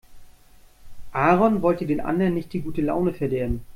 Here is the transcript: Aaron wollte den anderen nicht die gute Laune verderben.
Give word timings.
Aaron 1.13 1.61
wollte 1.61 1.85
den 1.85 1.99
anderen 2.01 2.33
nicht 2.33 2.53
die 2.53 2.61
gute 2.63 2.81
Laune 2.81 3.13
verderben. 3.13 3.61